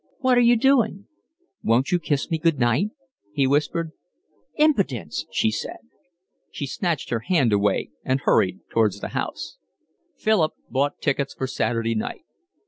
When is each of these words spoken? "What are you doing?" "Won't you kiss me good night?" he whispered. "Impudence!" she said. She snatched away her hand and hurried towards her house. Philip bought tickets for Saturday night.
"What 0.17 0.35
are 0.35 0.41
you 0.41 0.55
doing?" 0.55 1.05
"Won't 1.61 1.91
you 1.91 1.99
kiss 1.99 2.31
me 2.31 2.39
good 2.39 2.57
night?" 2.57 2.87
he 3.33 3.45
whispered. 3.45 3.91
"Impudence!" 4.55 5.27
she 5.31 5.51
said. 5.51 5.77
She 6.49 6.65
snatched 6.65 7.11
away 7.11 7.19
her 7.27 7.35
hand 7.35 7.53
and 8.03 8.19
hurried 8.21 8.61
towards 8.71 8.99
her 8.99 9.09
house. 9.09 9.59
Philip 10.17 10.53
bought 10.71 11.01
tickets 11.01 11.35
for 11.35 11.45
Saturday 11.45 11.93
night. 11.93 12.25